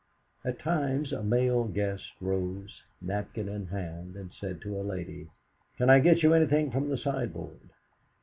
At 0.43 0.57
times 0.57 1.11
a 1.13 1.21
male 1.21 1.65
guest 1.65 2.13
rose, 2.19 2.81
napkin 3.01 3.47
in 3.47 3.67
hand, 3.67 4.15
and 4.15 4.33
said 4.33 4.59
to 4.61 4.81
a 4.81 4.81
lady: 4.81 5.29
"Can 5.77 5.91
I 5.91 5.99
get 5.99 6.23
you 6.23 6.33
anything 6.33 6.71
from 6.71 6.89
the 6.89 6.97
sideboard?" 6.97 7.69